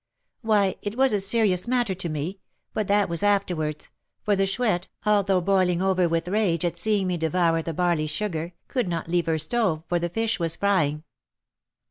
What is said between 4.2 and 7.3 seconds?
for the Chouette, although boiling over with rage at seeing me